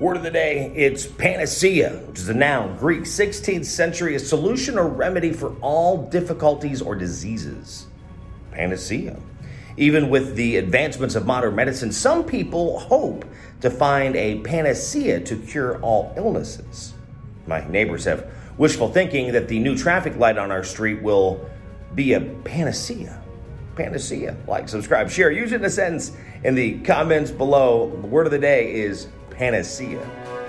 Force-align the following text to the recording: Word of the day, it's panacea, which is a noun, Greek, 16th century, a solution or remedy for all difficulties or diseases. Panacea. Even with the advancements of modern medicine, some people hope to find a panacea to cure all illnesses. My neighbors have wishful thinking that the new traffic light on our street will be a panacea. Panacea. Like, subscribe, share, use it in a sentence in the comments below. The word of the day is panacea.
Word 0.00 0.16
of 0.16 0.22
the 0.22 0.30
day, 0.30 0.72
it's 0.74 1.04
panacea, 1.04 1.90
which 1.90 2.20
is 2.20 2.30
a 2.30 2.34
noun, 2.34 2.78
Greek, 2.78 3.02
16th 3.02 3.66
century, 3.66 4.14
a 4.14 4.18
solution 4.18 4.78
or 4.78 4.88
remedy 4.88 5.30
for 5.30 5.54
all 5.60 6.08
difficulties 6.08 6.80
or 6.80 6.94
diseases. 6.94 7.86
Panacea. 8.50 9.20
Even 9.76 10.08
with 10.08 10.36
the 10.36 10.56
advancements 10.56 11.16
of 11.16 11.26
modern 11.26 11.54
medicine, 11.54 11.92
some 11.92 12.24
people 12.24 12.78
hope 12.78 13.26
to 13.60 13.68
find 13.68 14.16
a 14.16 14.38
panacea 14.38 15.20
to 15.20 15.36
cure 15.36 15.78
all 15.82 16.14
illnesses. 16.16 16.94
My 17.46 17.68
neighbors 17.68 18.04
have 18.04 18.32
wishful 18.56 18.90
thinking 18.90 19.32
that 19.32 19.48
the 19.48 19.58
new 19.58 19.76
traffic 19.76 20.16
light 20.16 20.38
on 20.38 20.50
our 20.50 20.64
street 20.64 21.02
will 21.02 21.44
be 21.94 22.14
a 22.14 22.22
panacea. 22.22 23.22
Panacea. 23.76 24.34
Like, 24.48 24.66
subscribe, 24.70 25.10
share, 25.10 25.30
use 25.30 25.52
it 25.52 25.56
in 25.56 25.64
a 25.66 25.70
sentence 25.70 26.12
in 26.42 26.54
the 26.54 26.80
comments 26.80 27.30
below. 27.30 27.90
The 28.00 28.06
word 28.06 28.24
of 28.24 28.32
the 28.32 28.38
day 28.38 28.72
is 28.72 29.06
panacea. 29.40 30.39